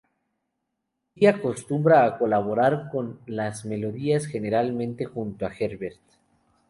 [1.15, 6.01] Bi acostumbra a colaborar con las melodías, generalmente junto a Herbert.